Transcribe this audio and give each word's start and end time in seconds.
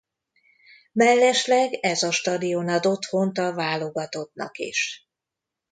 Mellesleg 0.91 1.73
ez 1.73 2.03
a 2.03 2.11
stadion 2.11 2.67
ad 2.67 2.85
otthont 2.85 3.37
a 3.37 3.53
válogatottnak 3.53 4.57
is. 4.57 5.07